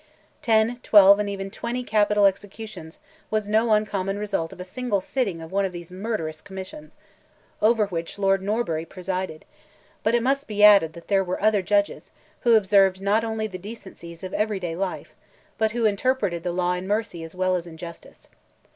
Ten, 0.41 0.79
twelve, 0.81 1.19
and 1.19 1.29
even 1.29 1.51
twenty 1.51 1.83
capital 1.83 2.25
executions 2.25 2.97
was 3.29 3.47
no 3.47 3.71
uncommon 3.71 4.17
result 4.17 4.51
of 4.51 4.59
a 4.59 4.63
single 4.63 4.99
sitting 4.99 5.41
of 5.43 5.51
one 5.51 5.63
of 5.63 5.73
those 5.73 5.91
murderous 5.91 6.41
commissions, 6.41 6.95
over 7.61 7.85
which 7.85 8.17
Lord 8.17 8.41
Norbury 8.41 8.83
presided; 8.83 9.45
but 10.01 10.15
it 10.15 10.23
must 10.23 10.47
be 10.47 10.63
added 10.63 10.93
that 10.93 11.07
there 11.07 11.23
were 11.23 11.39
other 11.39 11.61
judges, 11.61 12.09
who 12.39 12.55
observed 12.55 12.99
not 12.99 13.23
only 13.23 13.45
the 13.45 13.59
decencies 13.59 14.23
of 14.23 14.33
everyday 14.33 14.75
life, 14.75 15.13
but 15.59 15.73
who 15.73 15.85
interpreted 15.85 16.41
the 16.41 16.51
law 16.51 16.73
in 16.73 16.87
mercy 16.87 17.23
as 17.23 17.35
well 17.35 17.53
as 17.55 17.67
in 17.67 17.77
justice. 17.77 18.27